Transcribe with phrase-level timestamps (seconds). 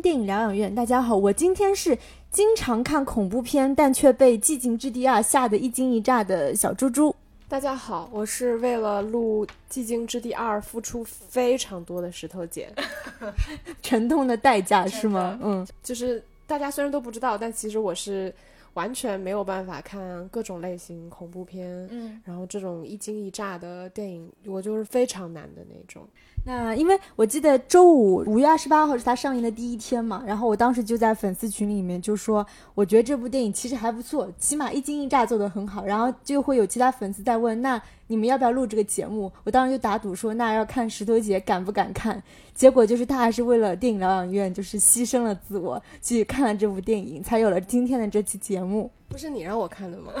[0.00, 0.74] 电影疗养院。
[0.74, 1.96] 大家好，我今天是
[2.30, 7.14] 经常看恐怖片，但却被《寂静之地二》吓得一惊一乍的小猪猪。
[7.48, 12.68] 大家好，我是为了录《寂静之地二》付出非常多的石头姐，
[13.82, 15.38] 沉痛的代价是吗？
[15.42, 18.34] 嗯，就是大家虽然都不知道，但其实我是
[18.74, 26.02] 完全没有办法看各种类型恐怖片，嗯，然后这种一惊一乍的电影，我就是非常难的那种。
[26.46, 39.30] 那因为我记得周五五月二十八号是他上映的第一天嘛，然后我当时就在粉丝群里面就说，我觉得这部电影其实还不错，起码一惊一乍做得很好，然后就会有其他粉丝在问，那你们要不要录这个节目？
[39.44, 42.22] 我当时就打赌说，那要看石头姐敢不敢看。
[42.54, 48.90] 结果就是他还是为了电影疗养院，就是牺牲了自我去看了这部电影，才有了今天的这期节目。
[49.08, 50.12] 不是你让我看的吗？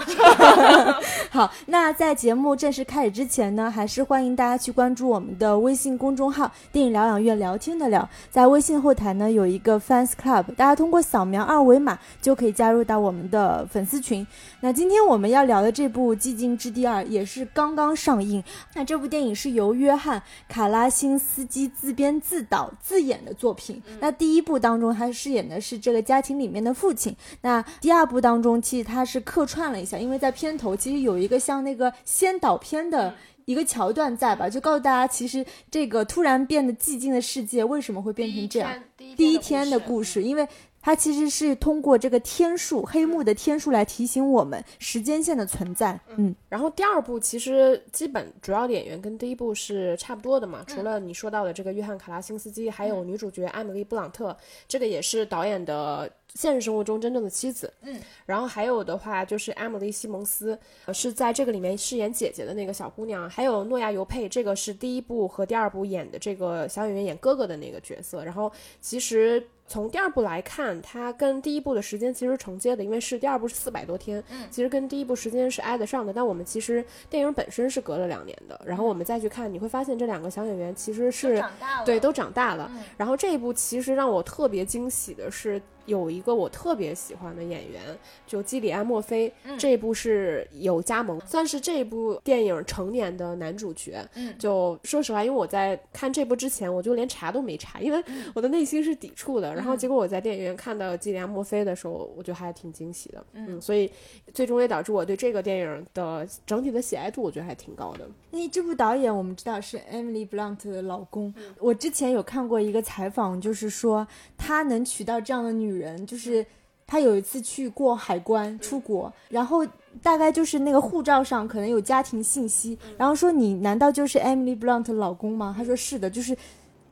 [1.30, 8.08] 好，那在节目正式开始之前呢，还是欢迎大家去关注我们的微信公众号“电影疗养院聊天的聊”。
[8.30, 14.24] 在微信后台呢有一个 Fans Club，大家通过扫描二维码就可以加入到我们的粉丝群。
[14.60, 18.42] 那今天我们要聊的这部《寂静之地二》也是刚刚上映。
[18.74, 23.80] 那这部电影是由约翰·卡拉辛斯基自编自导自演的作品。
[24.00, 33.14] 那第一部当中他饰演的是这个家庭里面的父亲，那第二部当中其实他是客串了一下，因为在片头其实有一个像那个先导片的。
[33.46, 38.72] 一个桥段在吧，就告诉大家，其实这个突然变得寂静的世界为什么会变成这样？
[39.16, 40.44] 第一天的故事，因为
[40.86, 45.98] 它其实是通过这个天数黑幕的天数来提醒我们时间线的存在。
[46.16, 54.36] 嗯，然后第二部其实基本主要的演员跟第一部是差不多的嘛，除了你说到的这个约翰·卡拉辛斯基，还有女主角艾米丽·布朗特，
[54.68, 57.72] 这个也是导演的现实生活中真正的妻子。
[57.82, 68.24] 嗯，然后还有的话就是艾米丽·西蒙斯，呃是在这个里面饰演姐姐的那个小姑娘，还有诺亚·尤佩，这个是第一部和第二部演的这个小演员演哥哥的那个角色。
[68.24, 69.44] 然后其实。
[69.68, 76.12] 从第二部来看，它跟第一部的时间其实承接的，因为是第二部是四百多天，嗯其实跟第一部时间是挨得上的。
[76.12, 82.70] 但我们其实电影本身是隔了两年的，然后我们再去看，你会发现这两个小演员其实是大对都长大了。
[82.72, 87.80] 嗯然后这一部其实让我特别惊喜的是，有一个我特别喜欢的演员，
[88.26, 94.06] 就基里安·墨菲，嗯这一部是有加盟，算是这一部电影成年的男主角。
[94.14, 99.54] 嗯就说实话，因为我在看这部之前，我就连查都没查，因为嗯我的内心是抵触的。
[99.54, 103.24] 然后结果我在电影院看到基里安·墨菲的时候，我觉得还挺惊喜的。
[103.32, 103.90] 嗯，所以
[104.34, 108.06] 最终也导致我对这个电影的整体的喜爱度，我觉得还挺高的。
[108.32, 116.44] 因为这部导演我们知道是 Emily Blunt 的老公，我之前有看过一个采访，就是说他能娶到这样的女人，就是
[116.86, 119.66] 他有一次去过海关出国，然后
[120.02, 125.54] 大概就是那个护照上可能有家庭信息，然后说你难道就是 Emily Blunt 老公吗？
[125.56, 126.36] 他说是的，就是。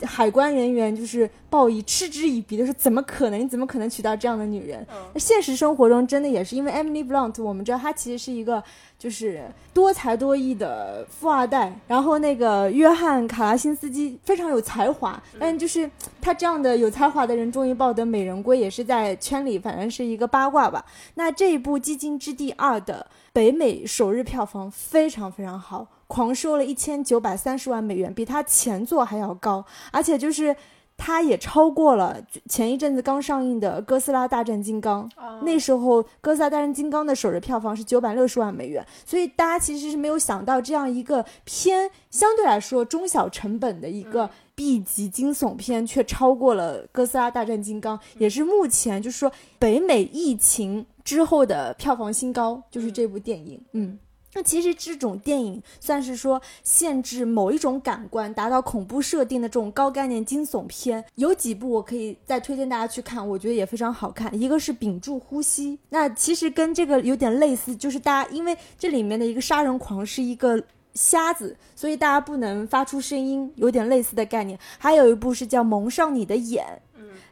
[0.03, 3.41] 海关人员就是报以嗤之以鼻的说：“怎么可能？
[3.41, 4.85] 你怎么可能娶到这样的女人？”
[5.15, 8.63] 那现实生活中真的也是，因为 Emily Blunt，我们知道她其实是一个
[8.99, 11.79] 就是多才多艺的富二代。
[11.87, 15.89] 然后那个约翰·卡拉辛斯基非常有才华，但就是
[16.21, 20.85] 他这样的有才华的人，终于抱得美人归，也是在圈里反正是一个八卦吧。
[21.15, 30.55] 那这一部《寂静之地二》的北美首日票房非常非常好，狂收了一千九百三十万美元，比它前作还要高，而且就是。
[30.97, 32.17] 它也超过了
[32.49, 35.11] 前一阵子刚上映的《哥斯拉大战金刚》
[35.43, 53.99] 那时候《哥斯拉大战金刚》的首日票房是九百六十万美元，所以大家其实是没有想到这样一个偏相对来说中小成本的一个 B 级惊悚片，却超过了《哥斯拉大战金刚》，也是目前就是说北美疫情之后的票房新高，就是这部电影，嗯。
[54.35, 64.33] 那其实这种电影算是说限制某一种感官，达到恐怖设定的这种高概念惊悚片，有几部我可以再推荐大家去看，我觉得也非常好看。
[64.39, 70.63] 一个是《屏住呼吸》，那其实跟这个有点类似，就是大家因为这里面的一个杀人狂是一个。
[70.97, 74.57] 瞎子，所以大家不能发出声音，有点类似的概念。
[74.79, 76.65] 还有一部是叫《蒙上你的眼》，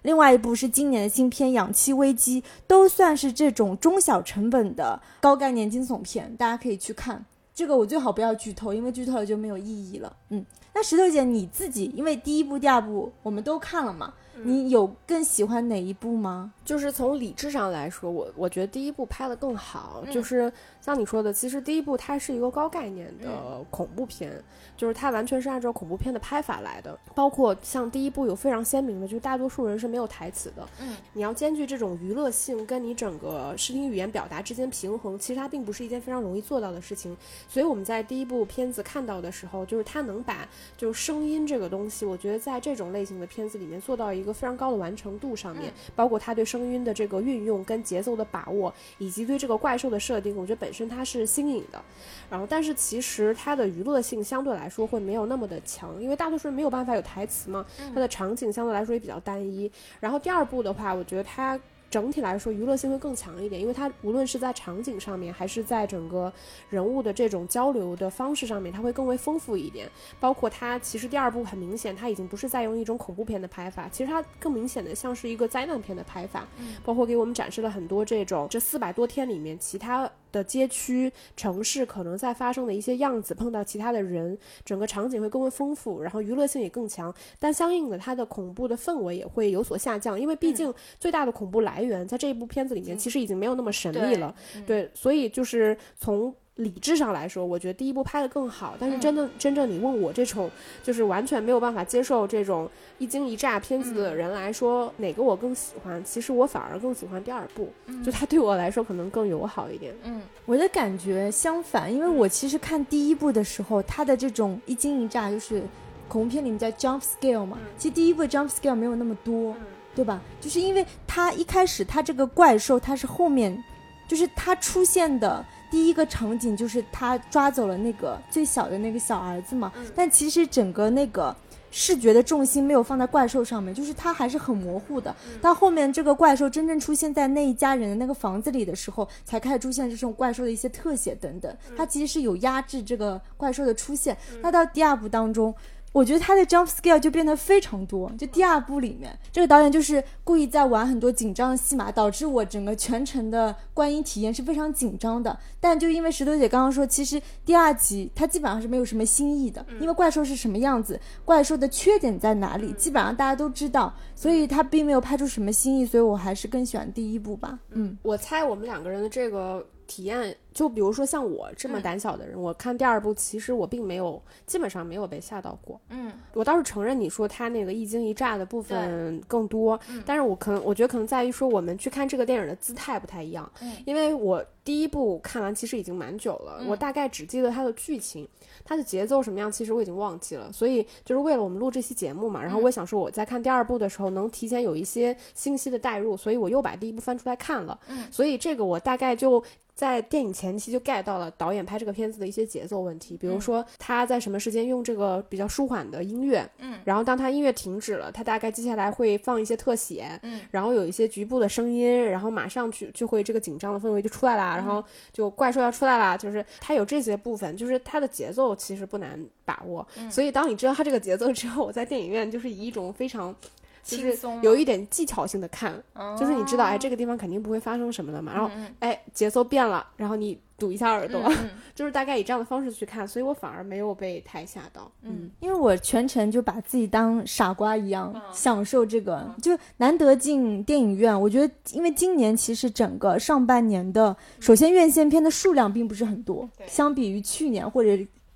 [0.03, 7.25] 另外一部是今年的新片《氧气危机》，都算是这种中小成本的高概念惊悚片，大家可以去看。
[7.55, 10.17] 这个我最好不要剧透，因为剧透了就没有意义了。
[10.31, 10.45] 嗯，
[10.75, 16.53] 那石头姐你自己，因为第一部、第二部我们都看了嘛，你有更喜欢哪一部吗？
[16.65, 20.03] 就是从理智上来说，我我觉得第一部拍的更好。
[20.07, 24.33] 嗯就是像你说的，其实第一部它是一个高概念的嗯恐怖片，
[24.77, 26.99] 就是它完全是按照恐怖片的拍法来的。
[27.15, 30.67] 包括像第一部有非常鲜明的，就是大多数人是没有台词的。
[30.81, 37.17] 嗯，你要兼具这种娱乐性跟你整个视听语言表达之间平衡，其实它并不是一件非常容易做到的事情。
[37.49, 51.83] 所以我们在第一部片子看到的时候，就是它能把就是声音这个东西，我觉得在这种类型的片子里面做到一个非常高的完成度上面，包括他对声音的这个运用跟节奏的把握，以及对这个怪兽的设定，我觉得本身它是新颖的。
[52.31, 57.65] 然后，但是其实它的娱乐性相对来说会没有那么的强，因为大多数人没有办法有台词嘛，
[57.95, 59.71] 它的场景相对来说也比较单一。
[60.01, 61.59] 然后第二部的话，我觉得它。
[61.93, 66.33] 整体来说，娱乐性会更强一点，因为它无论是在场景上面，还是在整个
[66.71, 69.87] 人物的这种交流的方式上面，它会更为丰富一点。
[70.19, 76.49] 包括它其实第二部很明显，它已经不是在用一种恐怖片的拍法，其实它更明显的像是一个灾难片的拍法，
[76.83, 94.35] 包括给我们展示了很多这种这四百多天里面其他的街区、城市可能在发生的一些样子，碰到其他的人，整个场景会更为丰富，然后娱乐性也更强，但相应的它的恐怖的氛围也会有所下降，因为毕竟最大的恐怖来源在这一部片子里面其实已经没有那么神秘了，
[94.67, 96.35] 对，所以就是从。
[96.63, 100.51] 理智上来说，我觉得第一部拍的更好，但是真的、真正你问我这种
[100.83, 102.69] 就是完全没有办法接受这种
[102.99, 106.03] 一惊一乍片子的人来说，哪个我更喜欢？
[106.05, 107.69] 其实我反而更喜欢第二部，
[108.05, 109.95] 就它对我来说可能更友好一点。
[110.05, 115.63] 嗯我的感觉相反，因为我其实看第一部的时候，它的这种一惊一乍，就是
[116.09, 117.59] 恐怖片里面叫 jump scale 嘛。
[117.79, 119.55] 其实第一部 jump scale 没有那么多，
[119.95, 120.21] 对吧？
[120.41, 123.63] 就是因为它一开始它这个怪兽，它是后面，
[124.09, 129.73] 就是它出现的第一个场景就是他抓走了那个最小的那个小儿子嘛。
[129.97, 131.35] 但其实整个那个。
[131.75, 135.17] 视觉的重心没有放在怪兽上面，就是它还是很模糊的。
[135.41, 141.57] 到后面这个怪兽真正出现在那一家人的那个房子里的时候，才开始出现这种怪兽的一些特写等等。
[141.75, 144.15] 它其实是有压制这个怪兽的出现。
[144.43, 145.55] 那到第二部当中。
[145.93, 155.39] 我觉得他的 jump scale 就变得非常多，就第二部里面，这个导演就是故意在玩很多紧张的戏码，导致我整个全程的观影体验是非常紧张的。
[155.61, 167.59] 但就因为石头姐刚刚说，其实第二集它基本上是没有什么新意的，因为怪兽是什么样子，怪兽的缺点在哪里，基本上大家都知道，所以它并没有拍出什么新意，所以我还是更喜欢第一部吧。
[167.71, 175.81] 嗯，我猜我们两个人的这个体验，就比如说像我这么胆小的人，我看第二部，其实我并没有，基本上没有被吓到过。
[175.89, 176.13] 嗯。
[176.35, 183.73] 我倒是承认你说他那个一惊一乍的部分更多，但是我可能我觉得可能在于说我们去看这个电影的姿态不太一样，嗯。
[183.85, 188.27] 因为我第一部看完其实已经蛮久了，嗯我大概只记得它的剧情，
[188.65, 198.07] 它的节奏什么样，其实我已经忘记了，所以就是为了我们录这期节目嘛，然后我也想说我在看第二部的时候能提前有一些信息的带入，所以我又把第一部翻出来看了，嗯。
[198.11, 199.43] 所以这个我大概就。
[199.75, 223.35] 在电影前期就 get 到了导演拍这个片子的一些节奏问题，比如说他在什么时间用这个比较舒缓的音乐，嗯，然后当他音乐停止了，他大概接下来会放一些特写，嗯，然后有一些局部的声音，然后马上去就会这个紧张的氛围就出来啦，然后就怪兽要出来啦，就是他有这些部分，就是他的节奏其实不难把握，所以当你知道他这个节奏之后，我在电影院就是以一种非常。
[223.83, 225.73] 就是轻松有一点技巧性的看，
[226.19, 228.33] 就是你知道，哎，哦这个地方肯定不会发生什么的嘛。
[228.33, 231.21] 然后，嗯哎，节奏变了，然后你堵一下耳朵，
[231.75, 234.91] 就是大概以这样的方式去看，所以我反而没有被太吓到。
[235.03, 241.21] 嗯，因为我全程就把自己当傻瓜一样、嗯享受这个，就难得进电影院。
[241.21, 247.91] 我觉得，因为今年其实整个上半年的，首先院线片的数量并不是很多，相比于去年或者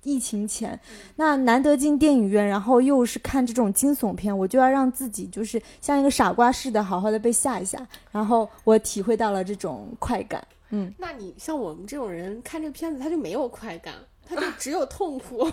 [0.07, 0.79] 疫情前，
[1.17, 10.41] 那难得进电影院，然后又是看这种惊悚片，我就要让自己就是像一个傻瓜似的，好好的被吓一吓，然后我体会到了这种快感。
[10.69, 13.93] 嗯，那你像我们这种人看这个片子，他就没有快感，
[14.25, 15.45] 他就只有痛苦。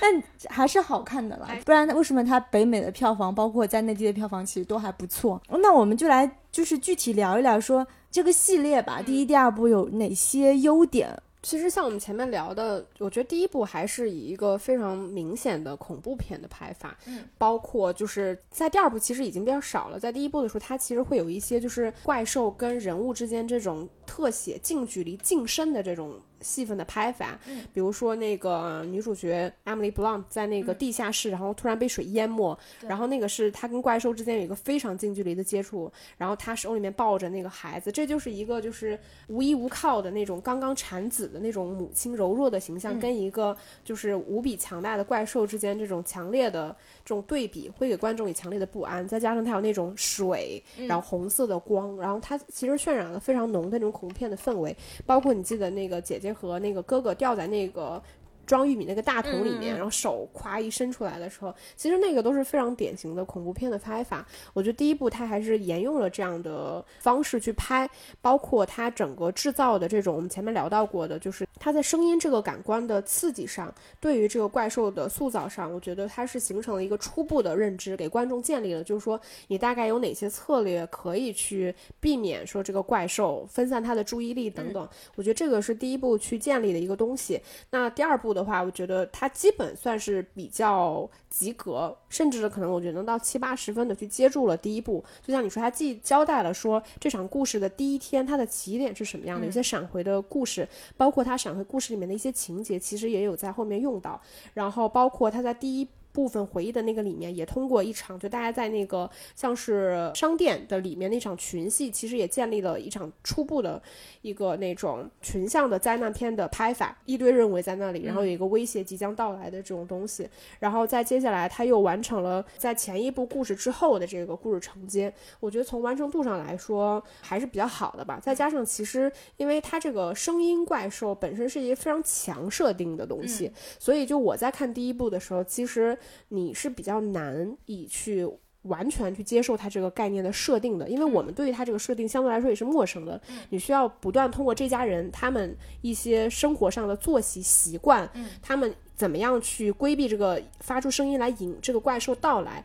[0.00, 5.40] 但还是好看的啦，不然为什么它北美的票房，包括在内地的票房，其实都还不错？
[5.48, 11.18] 那我们就来就是具体聊一聊说这个系列吧，第一、第二部有哪些优点？
[11.44, 27.64] 其实像我们前面聊的，我觉得第一部还是以一个非常明显的恐怖片的拍法，嗯，包括就是在第二部其实已经比较少了，在第一部的时候，它其实会有一些就是怪兽跟人物之间这种特写、近距离、近身的这种戏份的拍法，嗯。
[27.72, 38.98] 比如说那个女主角 Emily Blunt 在那个地下室，然后突然被水淹没，然后那个是她跟怪兽之间有一个非常近距离的接触，然后她手里面抱着那个孩子，这就是一个就是
[39.28, 43.00] 无依无靠的那种刚刚产子的那种母亲柔弱的形象，嗯。
[43.00, 46.74] 跟一个就是无比强大的怪兽之间这种强烈的
[47.04, 50.86] 这种对比，会给观众以强烈的不安，再加上它有那种水，嗯。
[50.86, 58.02] 然后红色的光，然后它其实渲染了非常浓的那种恐怖片的氛围，包括你记得那个姐姐和那个哥哥掉在那个。
[58.46, 64.26] 装玉米那个大桶里面，然后手咵一伸出来的时候，其实那个都是非常典型的恐怖片的拍法。
[64.52, 67.88] 我觉得第一部它还是沿用了这样的方式去拍，
[68.20, 84.88] 包括它整个制造的这种我们前面聊到过的，就是它在声音这个感官的刺激上，对于这个怪兽的塑造上，我觉得它是形成了一个初步的认知，给观众建立了，就是说你大概有哪些策略可以去避免说这个怪兽分散它的注意力等等。
[85.14, 87.40] 我觉得这个是第一步去建立的一个东西。
[87.70, 95.02] 那第二步的话，我觉得它基本算是比较及格，甚至可能我觉得能到七八十分的去接住了第一步。
[95.24, 104.20] 就像你说，它既交代了说这场故事的第一天它的起点是什么样的，有些闪回的故事，包括它闪回故事里面的一些情节，其实也有在后面用到。
[104.52, 105.88] 然后包括它在第一。
[106.14, 113.82] 部分回忆的那个里面，也通过一场就大家在那个像是商店的里面那场群戏，其实也建立了一场初步的
[114.22, 120.28] 一个那种群像的灾难片的拍法，一堆人围在那里，然后有一个威胁即将到来的这种东西，
[120.60, 128.20] 然后再接下来他又完成了在前一部故事之后的这个故事承接，我觉得从完成度上来说还是比较好的吧。
[128.22, 138.28] 再加上其实因为它这个声音怪兽本身是一个非常强设定的东西，所以就我在看第一部的时候，其实你是比较难以去。
[138.64, 143.20] 完全去接受它这个概念的设定的，因为我们对于它这个设定相对来说也是陌生的。
[143.50, 152.64] 你需要不断通过这家人他们一些生活上的作息习惯，他们怎么样去规避这个发出声音来引这个怪兽到来。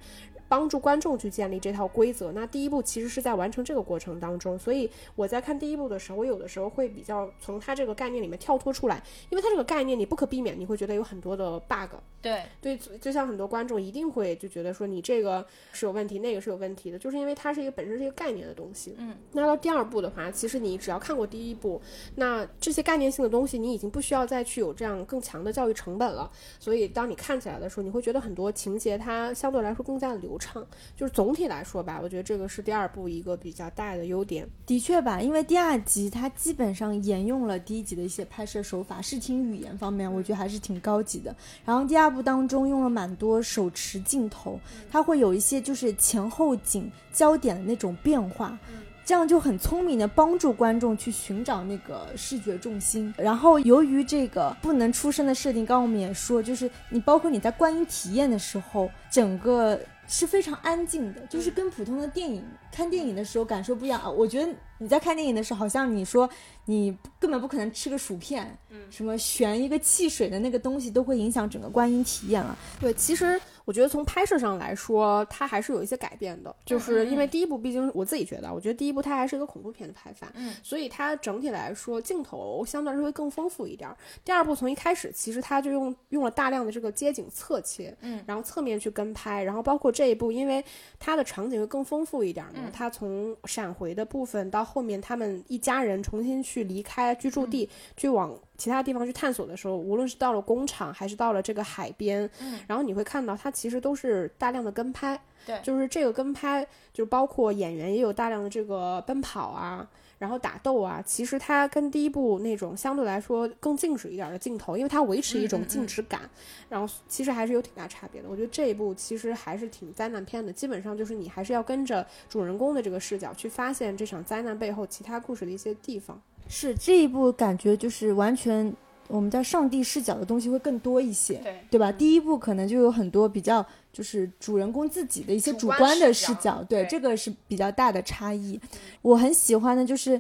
[0.50, 2.34] 帮助观众去建立这套规则。
[2.34, 11.96] 那第一步其实是在完成这个过程当中，所以我在看第一部的时候，我有的时候会比较从它这个概念里面跳脱出来，因为它这个概念你不可避免，你会觉得有很多的 bug。
[12.22, 18.96] 对，对，就像很多观众一定会就觉得说你这个是有问题，那个是有问题的，就是因为它是一个本身是一个概念的东西。
[18.98, 21.82] 嗯，那到第二部的话，其实你只要看过第一部，
[22.16, 26.30] 那这些概念性的东西你已经不需要再去有这样更强的教育成本了。
[26.60, 30.66] 所以当你看起来的时候，你会觉得很多情节它相对来说更加的流畅。
[30.96, 34.48] 就是总体来说吧，我觉得这个是第二部一个比较大的优点。
[34.66, 41.36] 的确吧，因为第二集它基本上沿用了第一集的一些拍摄手法，视听语言方面我觉得还是挺高级的。
[41.66, 48.58] 然后第二部当中用了蛮多手持镜头，它会有一些就是前后景焦点的那种变化。
[49.06, 53.12] 这样就很聪明的帮助观众去寻找那个视觉重心。
[53.18, 59.80] 然后由于这个不能出声的设定，刚刚我们也说，就是你包括你在观影体验的时候，整个
[60.10, 64.10] 是非常安静的，就是跟普通的电影看电影的时候感受不一样啊。
[64.10, 66.28] 我觉得你在看电影的时候，好像你说
[66.66, 72.58] 你根本不可能吃个薯片，嗯，什么悬一个汽水的那个东西都会影响整个观影体验了。
[72.80, 73.40] 对，其实
[73.70, 83.96] 我觉得从拍摄上来说，它还是有一些改变的，就是因为第一部毕竟我自己觉得，我觉得第一部它还是一个恐怖片的拍法，嗯，所以它整体来说镜头相对来说会更丰富一点儿。
[84.26, 90.66] 第二部从一开始其实它就用用了大量的这个街景侧切，嗯，然后侧面去跟拍，然后包括这一部，因为
[90.98, 109.90] 它的场景会更丰富一点儿嘛，嗯它从闪回的部分到后面他们一家人重新去离开居住地，去往其他地方去探索的时候，无论是到了工厂还是到了这个海边，嗯，然后你会看到它其实都是大量的跟拍，对就是这个跟拍，就包括演员也有大量的这个奔跑啊。
[110.20, 116.30] 然后打斗啊，其实它跟第一部那种相对来说更静止一点的镜头，因为它维持一种静止感，
[116.68, 118.28] 然后其实还是有挺大差别的。
[118.28, 126.22] 我觉得这一部其实还是挺灾难片的，基本上就是你还是要跟着主人公的这个视角去发现这场灾难背后其他故事的一些地方。
[126.50, 128.74] 是这一部感觉就是完全
[129.08, 131.90] 我们叫上帝视角的东西会更多一些，对对吧？
[131.92, 138.60] 第一部可能就有很多比较就是主人公自己的一些主观的视角视角，对，对这个是比较大的差异。
[139.02, 140.20] 我很喜欢的就是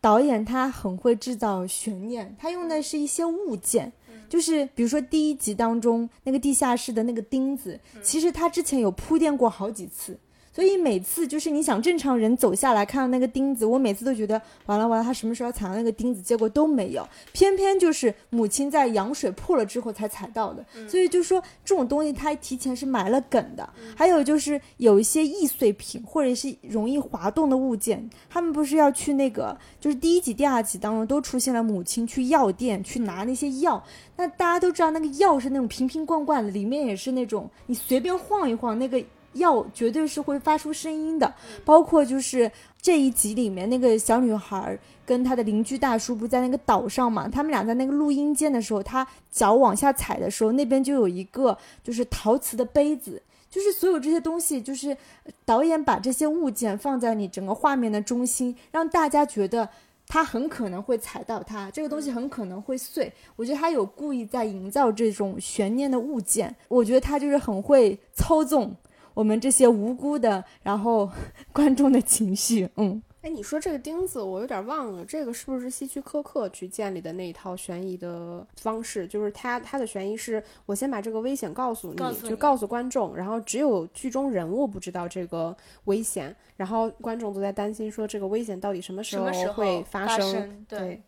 [0.00, 3.92] 导演他很会制造悬念，他用的是一些物件。
[4.28, 10.16] 就是比如说第一集当中那个地下室的那个钉子，其实他之前有铺垫过好几次，
[10.52, 16.20] 所以每次就是你想正常人走下来看到那个钉子，我每次都觉得完了完了，他什么时候踩到那个钉子？
[16.20, 20.64] 结果都没有，偏偏就是母亲在羊水破了之后才踩到的。
[20.88, 23.68] 所以就说这种东西它提前是埋了梗的。
[23.96, 33.82] 还有就是有一些易碎品或者是容易滑动的物件，他们不是要去那个，就是第一集、第二集当中都出现了母亲去药店去拿那些药。
[34.16, 39.00] 那大家都知道那个药是那种瓶瓶罐罐的，里面也是那种你随便晃一晃那个。
[39.34, 41.34] 药绝对是会发出声音的，
[41.64, 54.96] 包括就是这一集里面那个小女孩跟她的邻居大叔不在那个岛上嘛，他们俩在那个录音间的时候，她脚往下踩的时候，那边就有一个就是陶瓷的杯子，就是所有这些东西，就是
[55.44, 59.68] 导演把这些物件放在你整个画面的中心，让大家觉得
[60.06, 63.12] 他很可能会踩到它，这个东西很可能会碎。
[63.36, 68.74] 我觉得他有故意在营造这种悬念的物件，我觉得他就是很会操纵。
[69.14, 71.10] 我们这些无辜的，然后
[71.52, 79.06] 观众的情绪，嗯，哎，你说这个钉子，我有点忘了，这个是不是希区柯克去建立的那一套悬疑的方式？
[79.06, 81.96] 就是他他的悬疑是，我先把这个危险告诉你，
[82.28, 90.64] 就告诉观众，然后只有剧中人物不知道这个危险，然后观众都在担心说这个危险到底什么时候会发生？
[90.68, 91.02] 对。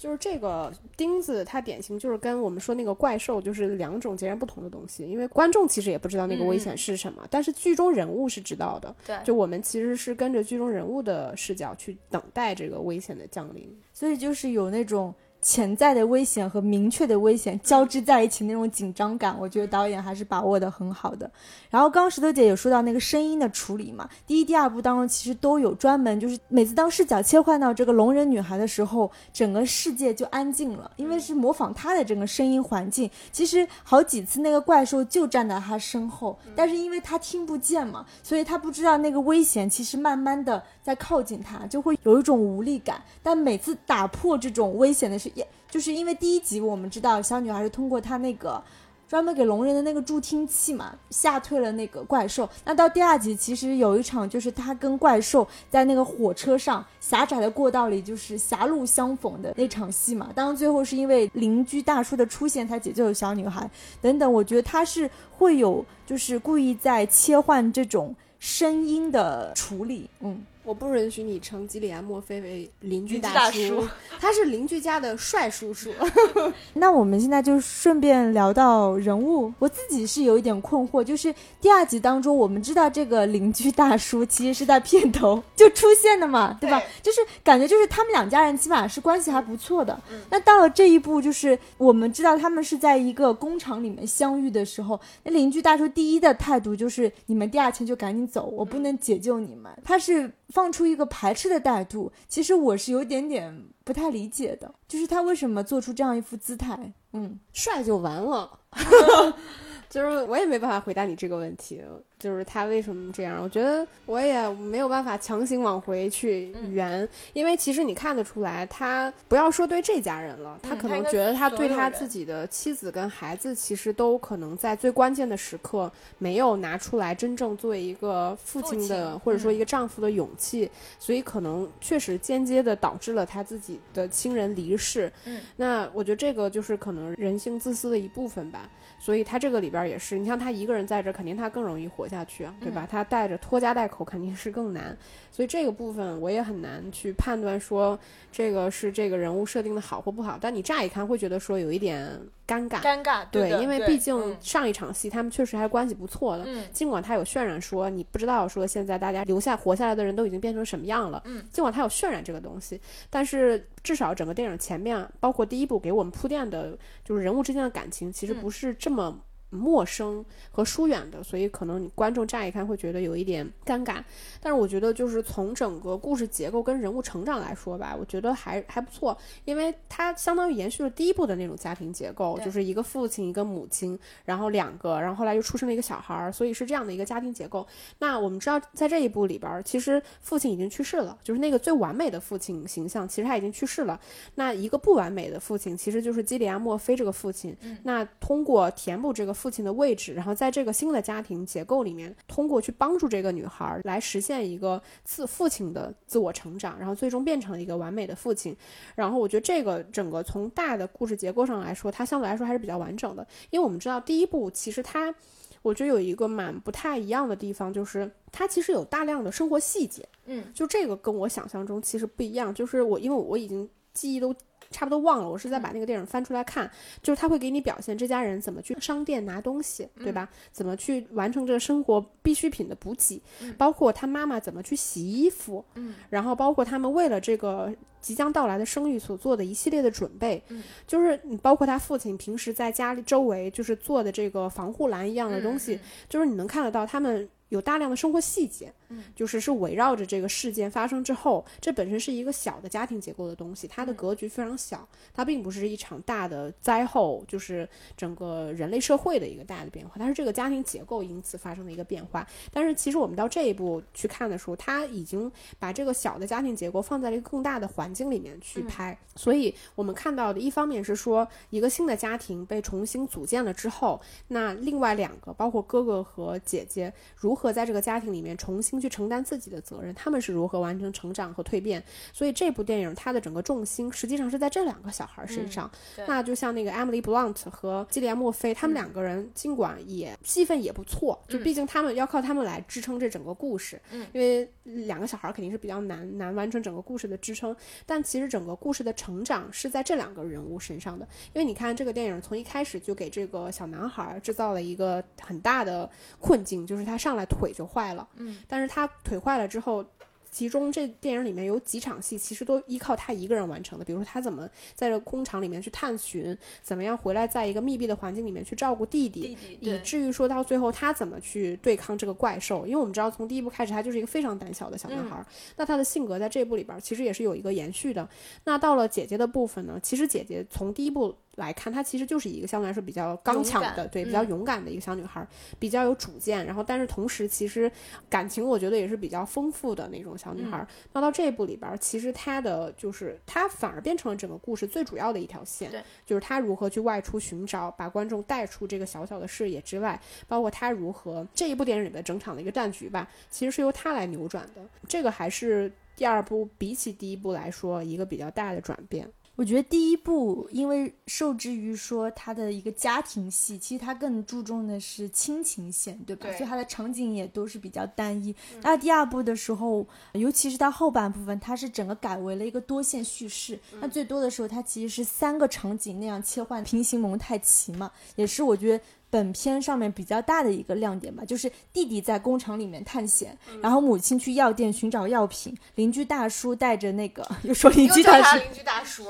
[0.00, 5.04] 就是这个钉子，它典型就是跟我们说那个怪兽，就是两种截然不同的东西。
[5.04, 8.96] 因为观众其实也不知道那个危险是什么，但是剧中人物是知道的。
[9.06, 15.14] 对，就我们其实是跟着剧中人物的视角去等待这个危险的降临，所以就是有那种。
[15.42, 21.30] 潜在的危险和明确的危险交织在一起，那种紧张感，我觉得导演还是把握的很好的。
[21.70, 33.10] 然后刚刚石头姐有说到那个声音的处理嘛，第一、第二部当中其实都有专门，就是每次当视角切换到这个聋人女孩的时候，整个世界就安静了，因为是模仿她的整个声音环境。
[33.32, 43.00] 其实好几次那个怪兽就站在她身后，但是因为她听不见嘛，所以她不知道那个危险其实慢慢的在靠近她，就会有一种无力感。
[43.22, 45.29] 但每次打破这种危险的是。
[45.34, 48.62] 也就是因为第一集我们知道小女孩是通过她那个
[49.08, 52.48] 专门给聋人的那个助听器嘛吓退了那个怪兽。
[52.64, 60.30] 那到第二集其实有一场就是她跟怪兽在那个火车上狭窄的过道里就是狭路相逢的那场戏嘛。
[60.34, 63.68] 当然最后是因为邻居大叔的出现才解救了小女孩
[64.00, 64.32] 等等。
[64.32, 70.40] 我觉得他是会有就是故意在切换这种声音的处理，嗯。
[70.70, 73.84] 我不允许你称基里安·墨菲为邻居大叔，
[74.20, 75.90] 他是邻居家的帅叔叔。
[76.74, 86.80] 那我们现在就顺便聊到人物，我自己是有一点困惑，就是第二集当中，我们知道这个邻居大叔其实是在片头就出现的嘛，对吧？
[87.02, 90.00] 就是感觉就是他们两家人起码是关系还不错的。
[90.30, 99.68] 那到了这一步，就是我们知道他们是在一个工厂里面相遇的时候，那邻居大叔第一的态度就是你们第二天就赶紧走，我不能解救你们。
[99.84, 100.30] 他是。
[100.60, 106.92] 放出一个排斥的态度，其实我是有点点不太理解的，就是他为什么做出这样一副姿态？
[107.14, 108.60] 嗯，帅就完了，
[109.88, 111.82] 就是我也没办法回答你这个问题。
[112.20, 113.42] 就是他为什么这样？
[113.42, 135.10] 我觉得我也没有办法强行往回去圆，因为其实你看得出来，他不要说对这家人了，他可能觉得他对他自己的妻子跟孩子，其实都可能在最关键的时刻没有拿出来真正作为一个父亲的或者说一个丈夫的勇气，所以可能确实间接的导致了他自己的亲人离世。
[135.24, 138.68] 嗯，那我觉得这个就是可能人性自私的一部分吧。
[139.02, 142.86] 所以他这个里边也是，你像他一个人在这，肯定他更容易活下去啊，对吧？
[142.90, 144.96] 他带着拖家带口肯定是更难，
[145.32, 147.98] 所以这个部分我也很难去判断说
[148.30, 150.36] 这个是这个人物设定的好或不好。
[150.38, 169.16] 但你乍一看会觉得说有一点尴尬，尴尬，对，因为毕竟上一场戏他们确实还关系不错的，尽管他有渲染说你不知道说现在大家留下活下来的人都已经变成什么样了，嗯，尽管他有渲染这个东西，但是至少整个电影前面包括第一部给我们铺垫的就是人物之间的感情，其实不是这这么
[169.50, 174.02] 陌生和疏远的，所以可能你观众乍一看会觉得有一点尴尬。
[174.40, 187.66] 但是我觉得，就是从整个故事结构跟人物成长来说吧，我觉得还还不错，因为它相当于延续了第一部的那种家庭结构，就是一个父亲一个母亲，然后两个，然后后来又出生了一个小孩儿，所以是这样的一个家庭结构。
[187.98, 194.00] 那我们知道，在这一部里边，其实父亲已经去世了，就是那个最完美的父亲形象，其实他已经去世了。
[194.36, 197.56] 那一个不完美的父亲，其实就是基里安·墨菲这个父亲。
[197.82, 199.34] 那通过填补这个。
[199.40, 208.54] 父亲的位置，然后在这个新的家庭结构里面，通过去帮助这个女孩来实现一个自父亲的自我成长，然后最终变成了一个完美的父亲。
[208.94, 215.14] 然后我觉得这个整个从大的故事结构上来说，它相对来说还是比较完整的，因为我们知道第一部其实它。
[215.62, 222.54] 我觉得有一个蛮不太一样的地方，就是它其实有大量的生活细节，嗯，就这个跟我想象中其实不一样。
[222.54, 224.34] 就是我因为我已经记忆都
[224.70, 226.70] 差不多忘了，我是在把那个电影翻出来看，
[227.02, 230.28] 就是他会给你表现这家人怎么去商店拿东西，对吧？
[230.52, 233.20] 怎么去完成这个生活必需品的补给，
[233.58, 237.72] 包括他妈妈怎么去洗衣服，嗯，然后包括他们为了这个。
[238.00, 245.78] 即将到来的生育所做的一系列的准备，嗯就是你包括他父亲平时在家里周围就是做的这个防护栏一样的东西，
[246.08, 249.02] 就是你能看得到他们有大量的生活细节，嗯。
[249.16, 262.26] 就是是围绕着这个事件发生之后，这本身是一个小的家庭结构的东西，它的格局非常小，它并不是一场大的灾后，就是整个人类社会的一个大的变化，它是这个家庭结构因此发生的一个变化。
[262.52, 281.82] 但是其实我们到这一步去看的时候，它已经把这个小的家庭结构放在了一个更大的环境里面去拍，所以我们看到的一方面是说一个新的家庭被重新组建了之后，那另外两个包括哥哥和姐姐如何在这个家庭里面重新去承担自己的责任，他们是如何完成成长和蜕变。
[282.12, 285.70] 所以这部电影它的整个重心实际上是在这两个小孩身上。
[285.94, 293.80] 对那就像那个 Emily Blunt 和基里安墨菲，他们两个人尽管也戏份也不错，就毕竟他们要靠他们来支撑这整个故事。
[293.92, 297.54] 嗯因为两个小孩肯定是比较难难完成整个故事的支撑。
[297.86, 305.88] 但其实整个故事的成长是在这两个人物身上的，因为你看这个电影从一开始就给这个小男孩制造了一个很大的
[306.18, 309.84] 困境，就是他上来腿就坏了，嗯，但是他腿坏了之后。
[310.32, 313.84] 其中这电影里面有几场戏，其实都依靠他一个人完成的。
[313.84, 322.64] 比如说他怎么在这个工厂里面去探寻，怎么样回来在一个密闭的环境里面去照顾弟弟，弟弟以至于说到最后他怎么去对抗这个怪兽。
[322.64, 325.20] 因为我们知道从第一部开始他就是一个非常胆小的小男孩，
[325.56, 328.08] 那他的性格在这部里边其实也是有一个延续的。
[328.44, 335.26] 那到了姐姐的部分呢，其实姐姐从第一部来看，她其实就是一个相对来说比较刚强的，对，比较嗯勇敢的一个小女孩，
[335.58, 336.44] 比较有主见。
[336.46, 337.70] 然后，但是同时其实
[338.08, 340.64] 感情我觉得也是比较丰富的那种小女孩。
[340.92, 349.98] 那到这一部里边，其实她的就是她反而变成了整个故事最主要的一条线对，就是她如何去外出寻找，把观众带出这个小小的视野之外，
[350.28, 354.60] 包括她如何这一部电影里的整场的一个战局吧，其实是由她来扭转的。
[354.86, 359.08] 这个还是第二部比起第一部来说一个比较大的转变。
[359.40, 366.26] 我觉得第一部因为受制于说它的一个家庭戏，其实它更注重的是亲情线，对吧？
[366.26, 368.36] 对所以它的场景也都是比较单一。
[368.60, 373.58] 那、第二部的时候，尤其是它后半部分，它是整个改为了一个多线叙事。
[373.80, 378.84] 那最多的时候，它其实是三个场景那样切换，平行蒙太奇嘛，也是我觉得。
[379.10, 389.06] 本片上面比较大的一个亮点吧，就是弟弟在工厂里面探险，然后母亲去药店寻找药品，邻居大叔带着那个又说邻居大叔，邻居大叔，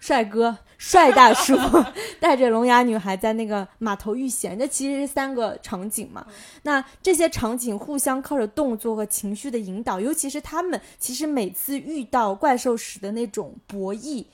[0.00, 1.54] 帅哥、帅大叔
[2.18, 6.26] 带着聋哑女孩在那个码头遇险，这其实是三个场景嘛。
[6.62, 14.24] 那这些场景互相靠着动作和情绪的引导，尤其是他们其实每次遇到怪兽时的那种博弈，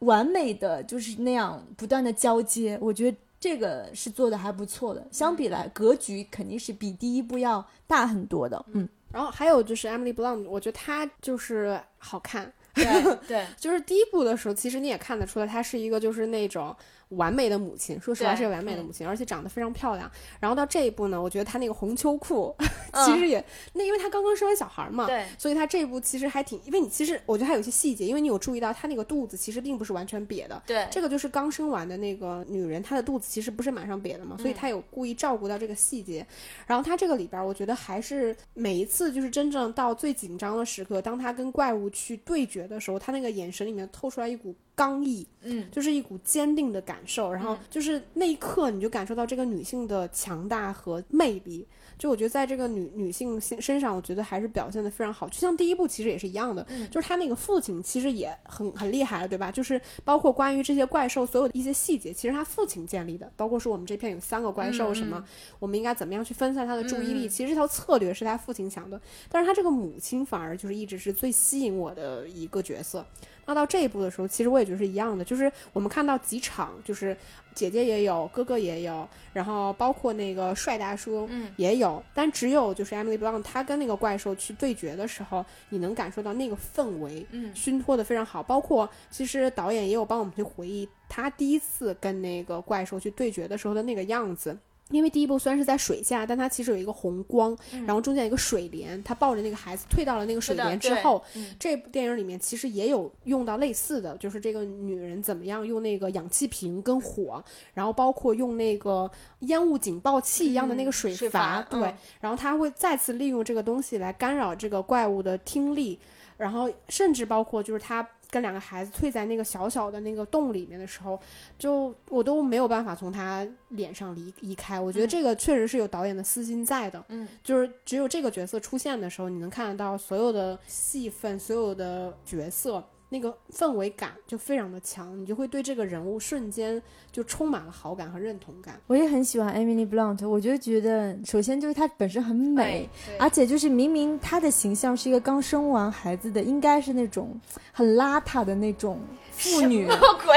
[0.00, 3.16] 完美的就是那样不断的交接，我觉得。
[3.38, 8.64] 这个是做的还不错的，相比来格局肯定是比第一部要大很多的。
[8.72, 12.52] 嗯，然后还有就是 Emily Blunt，我觉得她就是好看。
[12.74, 16.74] 对对， 就是第一部的时候，其实你也看得出来，她是一个就是那种
[17.10, 18.00] 完美的母亲。
[18.00, 20.10] 说实话，是个完美的母亲，而且长得非常漂亮。
[20.40, 22.54] 然后到这一步呢，我觉得她那个红秋裤，
[22.92, 30.62] 嗯其实也那因为她刚刚生完小孩嘛，对所以她这一步其实还挺，因为你其实我觉得还有一些细节，因为你有注意到她那个肚子其实并不是完全瘪的。
[30.66, 36.26] 对这个就是刚生完的那个女人，她的肚子其实不是马上瘪的嘛，嗯所以她有故意照顾到这个细节。
[36.66, 47.32] 然后她这个里边，我觉得还是每一次就是真正到最紧张的时刻，当她跟怪物去对决的时候，她那个眼神里面透出来一股刚毅，嗯，就是一股坚定的感受。
[47.32, 51.66] 然后就是那一刻，你就感受到这个女性的强大和魅力。
[51.98, 55.26] 就我觉得在这个女女性身身上，我觉得还是表现的非常好。
[55.30, 59.50] 就像第一部其实也是一样的，嗯就是他那个父亲其实也很很厉害了，对吧？
[59.50, 65.24] 就是包括关于这些怪兽所有的一些细节，其实他父亲建立的，包括说我们这片有三个怪兽，嗯什么
[65.58, 73.06] 我们应该怎么样去分散他的注意力，嗯其实这条策略是他父亲想的，但是他这个母亲反而就是一直是最吸引我的一个角色。
[73.46, 77.16] 那到这一步的时候，其实我也觉得是一样的，就是我们看到几场，就是
[77.54, 88.42] 姐姐也有，哥哥也有，然后包括那个帅大叔，嗯，也有，但只有就是 Emily Blunt 她跟那个怪兽去对决的时候，你能感受到那个氛围，嗯熏托的非常好。
[88.42, 94.58] 包括其实导演也有帮我们去回忆他第一次跟那个怪兽去对决的时候的那个样子。
[94.90, 97.84] 因为第一部虽然是在水下，但它其实有一个红光，嗯。
[97.84, 101.54] 然后中间有一个水帘，他抱着那个孩子退到了那个水帘之后，嗯。
[101.58, 107.42] 这部电影里面其实也有用到类似的，就是这个女人怎么样用那个氧气瓶跟火，
[107.74, 111.94] 然后包括用那个烟雾警报器一样的那个水水阀，阀对，嗯。
[112.20, 115.98] 然后他会再次利用这个东西来干扰这个怪物的听力，
[116.36, 121.18] 然后甚至包括就是他跟两个孩子退在那个小小的那个洞里面的时候，
[121.58, 124.78] 就我都没有办法从他脸上离离开。
[124.80, 132.84] 我觉得嗯这个确实是有导演的私心在的，嗯，就是只有这个角色出现的时候，你能看得到所有的戏份、所有的角色。
[133.08, 138.80] 那个氛围感就非常的强，你就会对这个人物瞬间就充满了好感和认同感。
[138.88, 147.40] 我也很喜欢 Emily Blunt，我就觉得首先就是她本身很美，对而且就是明明她的形象是一个刚生完孩子的，应该是那种
[147.72, 149.86] 很邋遢的那种妇女，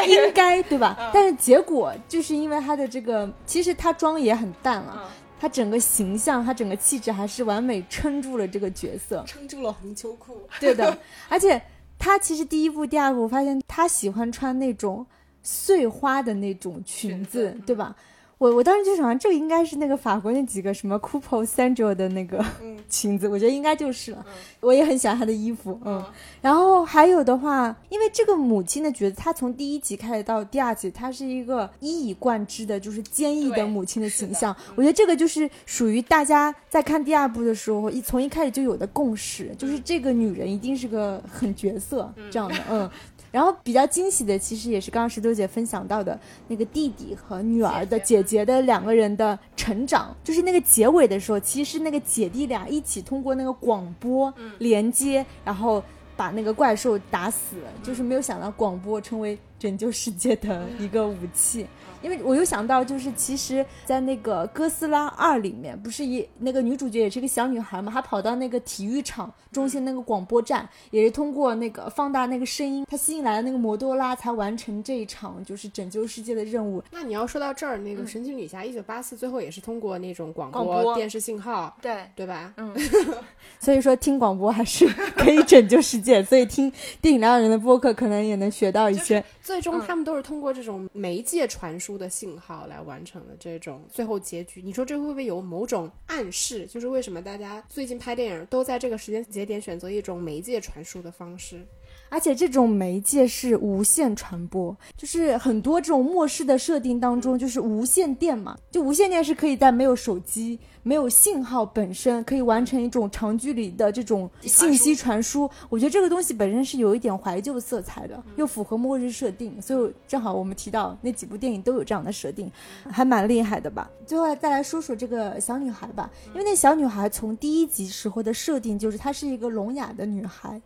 [0.07, 1.09] 应该对吧？
[1.11, 5.09] 但是结果就是因为她的这个，其实她妆也很淡了。
[5.41, 10.41] 她整个形象，她整个气质还是完美撑住了这个角色，撑住了红秋裤。
[10.59, 10.97] 对的。
[11.29, 11.61] 而且
[11.99, 15.05] 她其实第一部、第二部，我发现他喜欢穿那种
[15.43, 17.95] 碎花的那种裙子，对吧？
[18.39, 22.43] 我我当时就想，这个应该是那个法国那几个什么 Couple Sandro 的那个
[22.89, 24.25] 裙子，我觉得应该就是了。
[24.61, 26.01] 我也很喜欢她的衣服，嗯。
[26.41, 34.55] 然后还有的话，因为这个母亲的角色，她从第一集开始到第二集，她是一个一以贯之的，就是坚毅的母亲的形象。
[34.75, 42.89] 我觉得这个就是属于大家在看第二部的时候，一从一开始就有的共识，就是这个女人一定是个狠角色这样的，嗯。
[43.31, 55.83] 然后比较惊喜的，其实也是刚刚石头姐分享到的那个弟弟和女儿的姐姐的两个人的成长，就是那个结尾的时候，其实是那个姐弟俩一起通过那个广播连接，然后
[56.17, 61.65] 把那个怪兽打死，就是没有想到广播成为拯救世界的一个武器。
[62.01, 76.83] 因为我又想到，就是其实，在那个《哥斯拉二》里面，不是也那个女主角也是个小女孩嘛，她跑到那个体育场中心那个广播站，也是通过那个放大那个声音，她吸引来了那个摩多拉，才完成这一场就是拯救世界的任务。
[76.91, 82.53] 那你要说到这儿，那个《神奇女侠一九八四》最后也是通过那种广广播电视信号，对，对吧？
[82.57, 82.73] 嗯
[83.59, 89.23] 所以说听广播还是可以拯救世界，所以听电影疗养人的播客可能也能学到一些。
[89.41, 94.61] 最终他们都是通过这种媒介传输的信号来完成的这种最后结局。
[94.61, 96.65] 你说这会不会有某种暗示？
[96.67, 101.65] 就是为什么大家最近拍电影都在这个时间节点选择一种媒介传输的方式？
[102.09, 115.49] 而且这种媒介是无线传播，就是很多这种末世的设定当中，就是无线电嘛，就无线电是可以在没有手机、没有信号本身，可以完成一种长距离的这种信息传输。
[115.69, 122.51] 我觉得这个东西本身是有一点怀旧色彩的，又符合末日设定，所以正好我们提到那几部电影都有这样的设定，
[122.89, 123.89] 还蛮厉害的吧。
[124.05, 130.59] 最后再来说说这个小女孩吧，因为那小女孩从第一集时候的设定就是她是一个聋哑的女孩，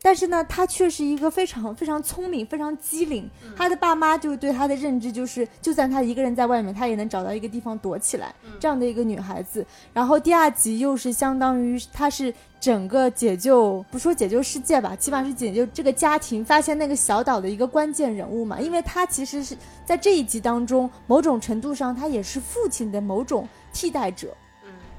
[0.00, 3.28] 但是呢，她却是一个非常非常聪明、非常机灵。
[3.56, 9.66] 她的爸妈就对她的认知就是，就算她一个人在外面，她也能找到一个地方躲起来，这样的一个女孩子。
[9.92, 18.60] 然后第二集又是相当于她是整个解救，不说解救世界吧，起码是解救这个家庭，发现那个小岛的一个关键人物嘛。
[18.60, 24.28] 因为她其实是在这一集当中，某种程度上，她也是父亲的某种替代者。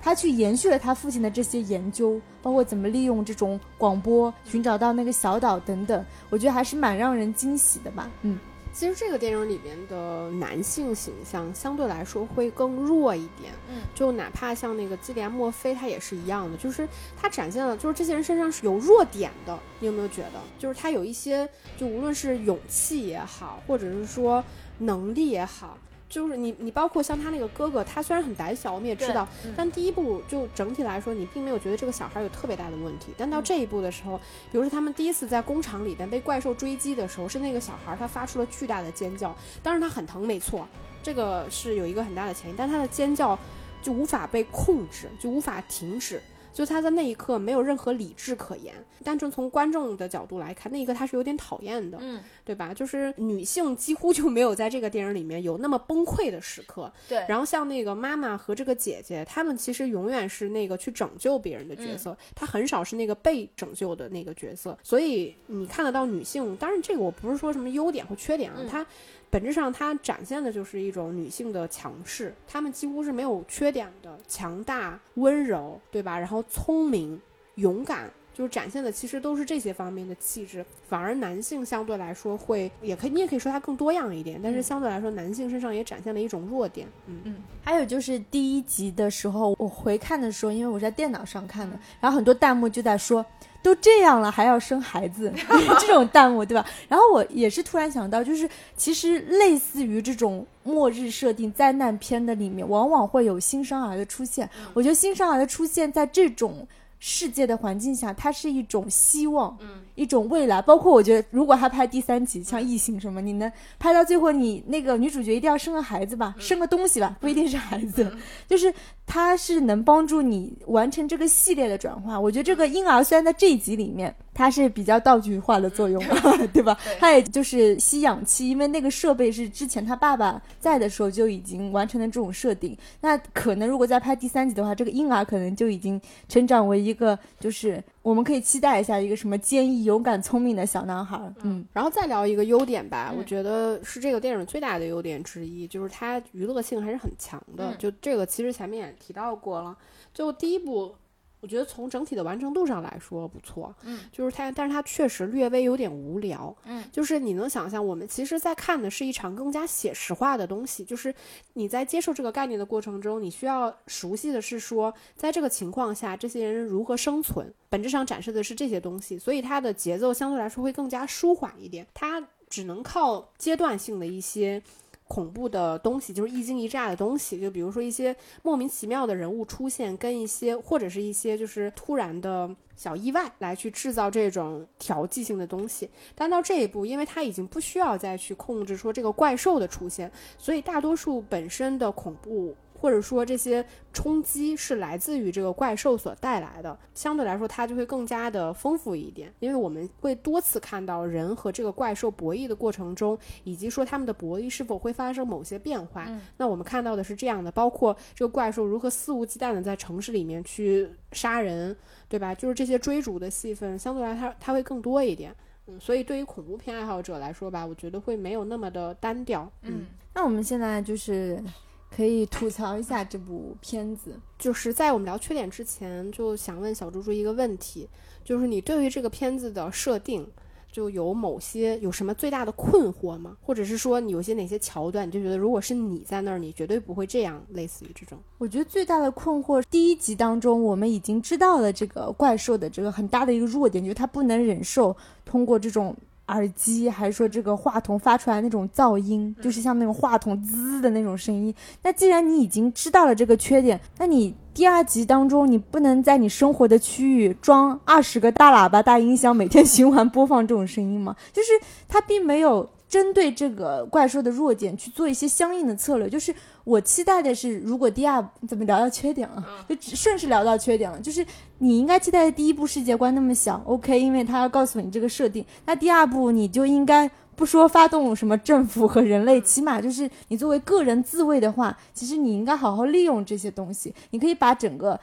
[0.01, 8.09] 他去延续了他父亲的这些研究，包括怎么利用这种广播寻找到那个小岛等等，我觉得还是蛮让人惊喜的吧。
[8.21, 8.39] 嗯，
[8.73, 16.87] 其实这个电影里面的男性形象相对来说会更弱一点，嗯，就哪怕像那个基里安·墨菲，他也是一样的，就是
[17.19, 20.39] 他展现了，就是这些人身上是有弱点的，你有没有觉得？
[20.57, 24.43] 就是他有一些，就无论是勇气也好，或者是说
[24.77, 25.77] 能力也好。
[26.09, 33.13] 就是你，你包括像他那个哥哥，他虽然很胆小，我们也知道，嗯但第一部就整体来说，你并没有觉得这个小孩有特别大的问题。
[33.15, 34.17] 但到这一步的时候，
[34.51, 40.67] 比如说他们第一次在工厂里边被怪兽追击的时候，是那个小孩他发出了巨大的尖叫，当然他很疼，没错，
[41.03, 43.37] 这个是有一个很大的前因，但他的尖叫
[43.81, 46.19] 就无法被控制，就无法停止。
[46.53, 52.73] 就他在那一刻没有任何理智可言，单纯从观众的角度来看，那一刻他是有点讨厌的，嗯，对吧？
[52.73, 64.77] 就是女性几乎就没有在这个电影里面有那么崩溃的时刻，对然后像那个妈妈和这个姐姐，她们其实永远是那个去拯救别人的角色，她很少是那个被拯救的那个角色。
[64.83, 68.85] 所以你看得到女性，当然这个我不是说什么优点或缺点啊，嗯它
[69.29, 76.17] 本质上它展现的就是一种女性的强势，她们几乎是没有缺点的，强大、温柔，对吧？
[76.17, 77.21] 然后聪明、
[77.55, 78.09] 勇敢。
[78.31, 86.87] 就是展现的其实都是这些方面的气质，反而男性相对来说会，也可以你也可以说他更多样一点，但是相对来说男性身上也展现了一种弱点。
[87.07, 93.25] 嗯嗯，还有就是第一集的时候，我回看的时候，因为我在电脑上看的，然后很多弹幕就在说。
[93.61, 95.31] 都这样了还要生孩子，
[95.79, 96.65] 这种弹幕对吧？
[96.87, 104.49] 然后我也是突然想到，就是其实类似于这种末日设定灾难片的里面，往往会有新生儿的出现。
[104.73, 106.67] 我觉得新生儿的出现在这种。
[107.01, 110.61] 世界的环境下，它是一种希望，嗯，一种未来。
[110.61, 118.11] 包括我觉得，如果他拍第三集，像异形什么，你能拍到最后，你那个女主角一定要生个孩子吧，生个东西吧，不一定是孩子，
[118.49, 118.73] 就是
[119.09, 122.19] 它是能帮助你完成这个系列的转化。
[122.19, 124.15] 我觉得这个婴儿虽然在这一集里面。
[124.31, 126.01] 它是比较道具化的作用，
[126.53, 126.77] 对吧？
[126.97, 132.77] 它也就是吸氧气，因为那个设备是之前他爸爸在的时候就已经完成了这种设定。
[133.01, 141.31] 那可能如果再拍第三集的话，这个婴儿可能就已经成长为一个，就是我们可以期待一下一个什么坚毅、勇敢、聪明的小男孩。
[141.43, 147.75] 嗯，然后再聊一个优点吧，我觉得是这个电影最大的优点之一，就是它娱乐性还是很强的。
[147.75, 149.77] 就这个其实前面也提到过了，
[150.11, 150.95] 就第一部。
[151.41, 161.13] 我觉得从整体的完成度上来说不错，嗯，就是它，但是它确实略微有点无聊，嗯，就是你能想象，我们其实在看的是一场更加写实化的东西，就是
[161.53, 174.61] 你在接受这个概念的过程中，你需要熟悉的是说，在这个情况下，这些人如何生存，本质上展示的是这些东西，所以它的节奏相对来说会更加舒缓一点，它只能靠阶段性的一些。
[175.09, 185.89] 恐怖的东西就是一惊一乍的东西，就比如说一些莫名其妙的人物出现，跟一些或者是一些就是突然的小意外来去制造这种调剂性的东西。
[186.13, 192.55] 但到这一步，因为它已经不需要再去控制说这个怪兽的出现，所以大多数本身的恐怖。
[192.79, 206.07] 或者说这些冲击是来自于这个怪兽所带来的，相对来说它就会更加的丰富一点，因为我们会多次看到人和这个怪兽博弈的过程中，以及说他们的博弈是否会发生某些变化。
[206.37, 211.75] 那我们看到的是这样的，包括这个怪兽如何肆无忌惮的在城市里面去杀人，
[212.07, 212.33] 对吧？
[212.33, 215.35] 就是这些追逐的戏份，相对来它它会更多一点。
[215.67, 219.51] 嗯，所以对于恐怖片爱好者来说吧，我觉得会没有那么的单调。
[219.63, 221.43] 嗯，那我们现在就是。
[221.89, 227.89] 可以吐槽一下这部片子，就是在我们聊缺点之前，就想问小猪猪一个问题，
[228.23, 230.25] 就是你对于这个片子的设定，
[230.71, 233.35] 就有某些有什么最大的困惑吗？
[233.41, 238.17] 或者是说有些哪些桥段，你就觉得如果是你在那儿，你绝对不会这样，类似于这种？
[238.37, 245.95] 我觉得最大的困惑，第一集当中我们已经知道了这个怪兽的这个很大的一个弱点，就是它不能忍受通过这种。
[246.29, 251.53] 耳机还是说这个话筒发出来那种噪音，就是像那种话筒滋的那种声音。
[251.83, 261.15] 那既然你已经知道了这个缺点，那你第二集当中你不能在你生活的区域装二十个大喇叭、大音箱，每天循环播放这种声音吗？
[261.33, 261.49] 就是
[261.87, 262.69] 它并没有。
[262.89, 266.33] 针对这个怪兽的弱点去做一些相应的策略，就是
[266.69, 271.25] 我期待的是，如果第二怎么聊到缺点了，就顺势聊到缺点了，就是
[271.57, 284.99] 你应该期待的第一部世界观那么小，OK，因为他要告诉你这个设定，那第二部你就应该不说发动什么政府和人类，起码就是你作为个人自卫的话，其实你应该好好利用这些东西，你可以把整个。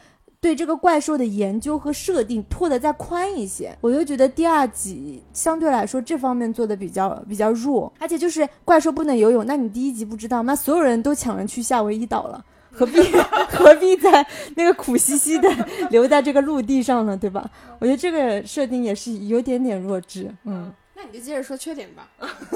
[0.46, 10.54] 对这个怪兽的研究和设定拓得再宽一些，我就觉得第二集相对来说这方面做的比较比较弱，而且就是怪兽不能游泳，那你第一集不知道吗？
[10.54, 13.00] 所有人都抢着去夏威夷岛了，何必
[13.50, 15.50] 何必在那个苦兮兮的
[15.90, 17.16] 留在这个陆地上呢？
[17.16, 17.50] 对吧？
[17.80, 20.32] 我觉得这个设定也是有点点弱智。
[20.44, 22.08] 嗯，那你就接着说缺点吧。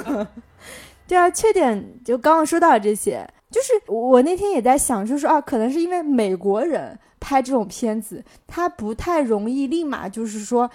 [1.09, 6.96] 对啊，缺点就刚刚说到这些，就是我那天也在想，就是啊，可能是因为美国人。
[7.20, 10.68] 拍这种片子，它不太容易立马就是说，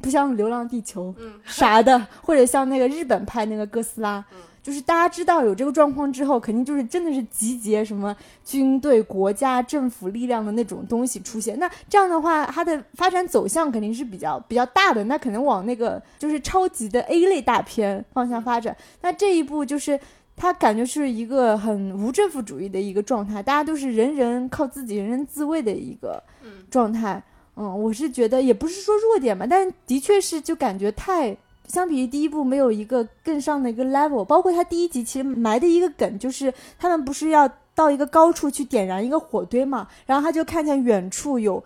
[0.00, 1.14] 不像《流浪地球》
[1.46, 4.24] 啥的，或者像那个日本拍那个哥斯拉，
[4.62, 11.58] 就是大家知道有这个状况之后，肯定就是真的是集结什么军队、国家、政府力量的那种东西出现。
[11.58, 18.76] 那这样的话，它的发展走向肯定是比较比较大的，那可能往那个就是超级的 A 类大片方向发展。
[19.00, 19.98] 那这一步就是。
[20.36, 26.22] 他感觉是一个很无政府主义的一个状态，大家都是人人靠自己，人人自卫的一个
[26.70, 27.22] 状态。
[27.56, 31.36] 嗯，我是觉得也不是说弱点吧，但的确是就感觉太
[31.68, 34.24] 相比于第一部没有一个更上的一个 level。
[34.24, 41.62] 包括他第一集其实埋的一个梗，就是他们不是要到一个高处去点燃一个火堆嘛，然后他就看见远处有。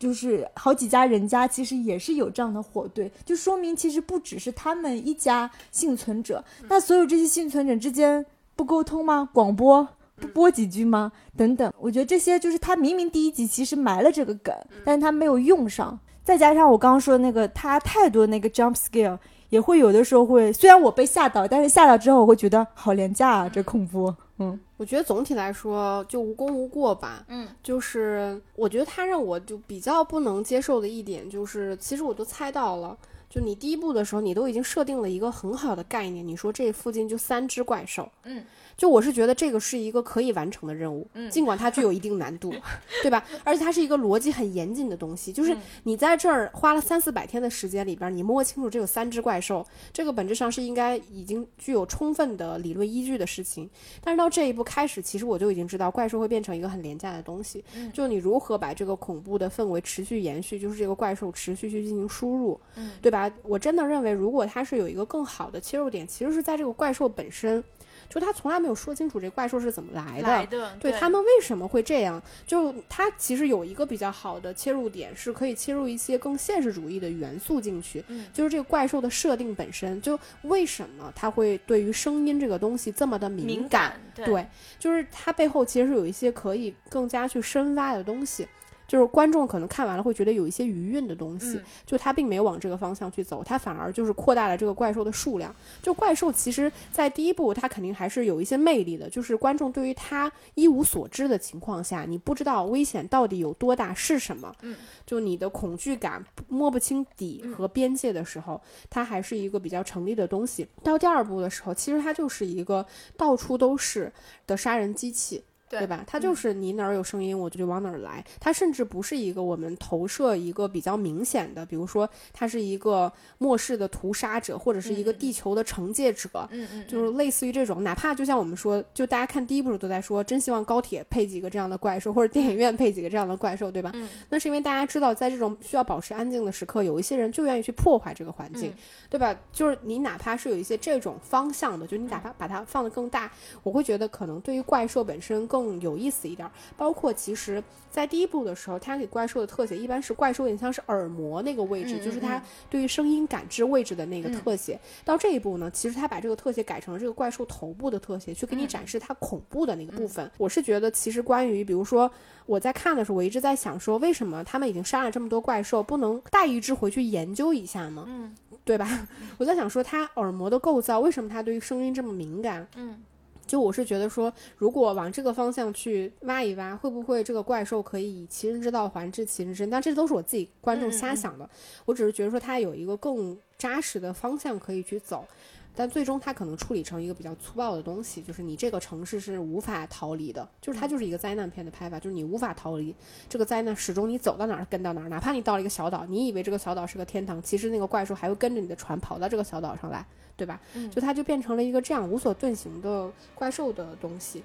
[0.00, 8.24] 就是好几家人家其实也是有这样的火堆，就说明其实不只是他们一家幸存者，那所有这些幸存者之间
[8.56, 9.28] 不沟通吗？
[9.32, 9.86] 广播
[10.16, 11.12] 不播几句吗？
[11.36, 16.00] 等等，我觉得这些就是他明明第一集其实埋了这个梗，但是他没有用上。
[16.24, 19.18] 再加上我刚刚说的那个，他太多那个 jump scare，
[19.50, 24.14] 也会有的时候会，虽然我被吓到，但是吓到之后我会觉得好廉价啊，这恐怖。
[24.38, 27.24] 嗯，我觉得总体来说就无功无过吧。
[27.28, 32.96] 嗯，就是我觉得他让我就比较不能接受的一点就是，其实我都猜到了。
[33.28, 38.10] 就你第一步的时候，你都已经设定了一个很好的概念，你说这附近就三只怪兽。
[38.24, 38.42] 嗯。
[38.80, 42.50] 就我是觉得这个是一个可以完成的任务，尽管它具有一定难度，
[43.02, 43.22] 对吧？
[43.44, 49.62] 而且它是一个逻辑很严谨的东西，就是你在这儿花了三四百天的时间里边，你摸清楚这有三只怪兽，
[49.92, 53.68] 这个本质上是应该已经具有充分的理论依据的事情。
[54.02, 57.62] 但是到这一步开始，其实我就已经知道怪兽会变成一个很廉价的东西。
[57.92, 62.58] 就你如何把这个恐怖的氛围持续延续，就是这个怪兽持续去进行输入，
[63.02, 63.30] 对吧？
[63.42, 67.62] 我真的认为，如果它是有一个更好的切入点，其实是在这个怪兽本身。
[68.10, 72.20] 就他从来没有说清楚这怪兽是怎么来的，对他们为什么会这样？
[72.44, 78.04] 就他其实有一个比较好的切入点，是可以切入一些更现实主义的元素进去。
[78.08, 84.00] 嗯，就是这个怪兽的设定本身就为什么他会对于声音这个东西这么的敏感？
[84.14, 84.46] 对，
[84.78, 88.46] 就是它背后其实有一些可以更加去深挖的东西。
[88.90, 95.54] 就是观众可能看完了会觉得有一些余韵的东西，就他并没有往这个方向去走，他反而就是扩大了这个怪兽的数量。
[95.80, 104.74] 就怪兽其实，在第一部它肯定还是有一些魅力的，就是观众对于它一无所知的情况下，你不知道危险到底有多大是什么，嗯，
[105.06, 108.60] 就你的恐惧感摸不清底和边界的时候，
[108.90, 110.66] 它还是一个比较成立的东西。
[110.82, 112.84] 到第二部的时候，其实它就是一个
[113.16, 114.12] 到处都是
[114.48, 115.44] 的杀人机器。
[115.78, 116.02] 对吧？
[116.06, 118.24] 它就是你哪儿有声音，我就往哪儿来。
[118.40, 126.28] 它甚至不是一个我们投射一个比较明显的，比如说它是一个末世的屠杀者，或者是一个地球的惩戒者。
[126.50, 133.92] 嗯嗯，就是类似于这种，哪怕就像我们说，就大家看第一部都在说，真希望高铁配几个这样的怪兽，或者电影院配几个这样的怪兽，对吧？
[133.94, 138.74] 嗯，那是因为大家知道，在这种需要保持安静的时刻，有一些人就愿意去破坏这个环境，
[139.08, 139.38] 对吧？
[139.52, 143.30] 就是你哪怕是有一些这种方向的，就你哪怕把它放得更大，
[143.62, 145.59] 我会觉得可能对于怪兽本身更。
[145.60, 154.78] 更有意思一点，包括其实，在第一部的时候，他给怪兽的特写一般是怪兽有点像是耳膜那个位置，就是它对于声音感知位置的那个特写。
[155.04, 160.30] 到这一步呢，其实他把这个特写改成了这个怪兽头部的特写，去给你展示它恐怖的那个部分。
[160.38, 162.10] 我是觉得，其实关于比如说
[162.46, 168.04] 我在看的时候，我一直在想说，为什么他们已经杀了这么多怪兽，不能带一只回去研究一下呢？
[168.06, 168.34] 嗯，
[168.64, 169.06] 对吧？
[169.36, 172.66] 我在想说，它耳膜的构造为什么它对于声音这么敏感？
[172.76, 173.02] 嗯。
[173.50, 179.68] 就我是觉得说，如果往这个方向去挖一挖，会不会这个怪兽可以以其人之道还治其人之身？
[179.68, 181.50] 但这都是我自己观众瞎想的。
[181.84, 185.26] 我只是觉得说，它有一个更扎实的方向可以去走，
[185.74, 192.94] 但最终它可能处理成一个比较粗暴的东西，就是你这个城市是无法逃离的，就是它就是一个灾难片的拍法，就是你无法逃离
[193.28, 200.06] 这个灾难，始终你走到哪儿跟到哪儿，哪怕你到了一个小岛，你以为这个小岛是个天堂，其实那个怪兽还会跟着你的船跑到这个小岛上来。
[200.40, 200.58] 对吧？
[200.90, 204.42] 就它就变成了一个这样无所遁形的怪兽的东西，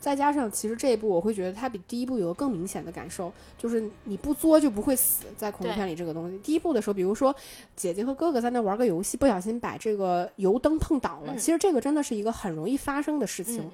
[0.00, 5.26] 再加上其实这一部我会觉得它比第一部有个更明显的感受，就是你不作就不会死。
[5.36, 7.34] 在恐怖片里这个东西，第一部的时候，比如说
[7.76, 13.70] 姐姐和哥哥在那玩个游戏，不小心把这个油灯碰倒了，其实这个真的是一个很容易发生的事情，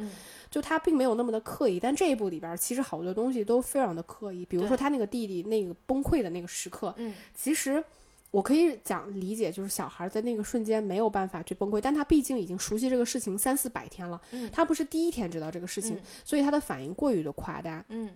[0.50, 1.78] 就它并没有那么的刻意。
[1.78, 7.82] 但这一部里边其实好多东西都非常的刻意，比如说他那个弟弟那个崩溃的那个时刻，嗯其实。
[8.30, 14.20] 我可以讲理解，就是小孩在那个瞬间没有办法去崩溃，但他毕竟已经熟悉这个事情三四百天了，
[14.52, 17.84] 他不是第一天知道这个事情，所以他的反应过于的夸大。
[17.88, 18.10] 嗯，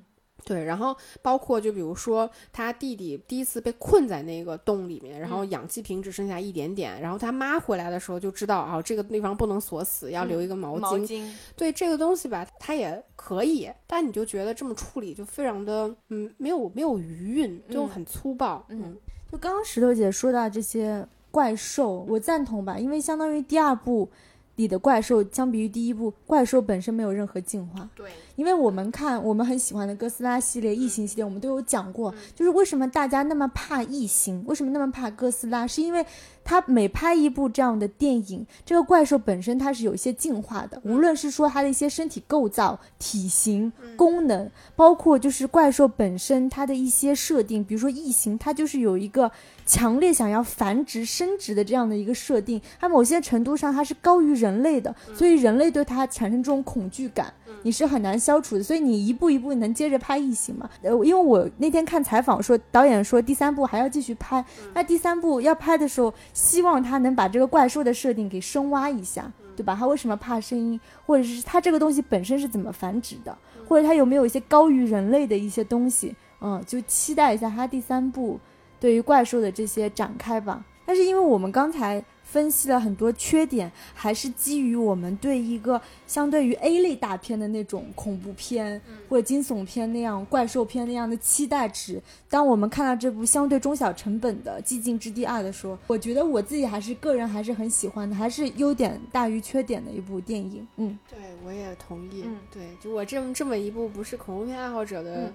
[0.44, 0.62] 对。
[0.62, 11.28] 然后包括就比如说他弟弟第一次被困在那个洞里面，然后氧气瓶只剩下一点点，然后他妈回来的时候就知道啊，这个地方不能锁死，要留一个毛巾。
[11.56, 18.64] 对这个东西吧，他也可以，但你就觉得这么处理就非常的嗯，没有没有余韵，就很粗暴。
[18.68, 18.96] 嗯。
[19.35, 24.09] 就刚刚石头姐说到这些怪兽，我赞同吧，因为相当于第二部
[24.55, 27.91] 里的怪兽，相比于第一部，怪兽本身没有任何进化。
[27.97, 36.05] 对，因为我们看我们很喜欢的哥斯拉系列、异形系列，我们都有讲过，就是为什么大家那么怕异形，为什么那么怕哥斯拉，是因为。
[36.47, 49.32] 它每拍一部这样的电影，这个怪兽本身它是有一些进化的，无论是说它的一些身体构造、体型、功能，包括就是怪兽本身它的一些设定，比如说异形，它就是有一个
[49.64, 57.32] 强烈想要繁殖、生殖的这样的一个设定，它某些程度上它是高于人类的，所以人类对它产生这种恐惧感。
[57.62, 60.68] 你是很难消除的，所以你一步一步能接着拍异形嘛？
[60.82, 69.76] 呃，因为我那天看采访说，导演说第三部还要继续拍，那第三部要拍的时候，希望他能把这个怪兽的设定给深挖一下，对吧？
[69.78, 73.36] 他为什么怕声音，或者是他这个东西本身是怎么繁殖的，
[73.68, 76.16] 或者他有没有一些高于人类的一些东西？
[76.40, 78.40] 嗯，就期待一下他第三部。
[78.80, 80.62] 对于怪兽的这些展开吧。
[80.84, 92.02] 但是因为我们刚才分析了很多缺点，还是基于我们对一个相对于 A 类大片的那种恐怖片、或者惊悚片那样怪兽片那样的期待值。
[92.28, 100.66] 当我们看到这部相对中小成本的《寂静之地二》的时候，我觉得我自己还是个人还是很喜欢的，还是优点大于缺点的一部电影。
[100.76, 102.24] 嗯，对我也同意。
[102.26, 105.32] 嗯对，就我这么这么一部不是恐怖片爱好者的嗯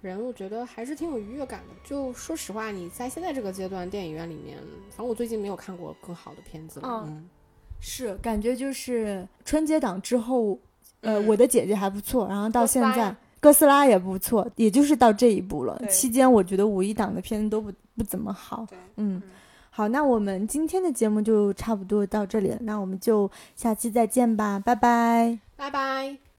[0.00, 1.74] 人，我觉得还是挺有愉悦感的。
[1.82, 4.58] 就说实话，你在现在这个阶段，电影院里面，
[4.90, 6.88] 反正我最近没有看过更好的片子了。
[6.88, 7.28] 嗯嗯，
[7.80, 10.58] 是感觉就是春节档之后，
[11.00, 15.76] 呃，嗯我的姐姐还不错，然后到现在哥斯拉也不错，也就是到这一步了。
[15.88, 18.66] 期间我觉得五一档的片子都不不怎么好。
[18.68, 19.22] 对，嗯，
[19.70, 25.38] 好，那我们今天的节目就差不多到这里了，那我们就下期再见吧，拜拜。
[25.56, 26.27] 拜拜。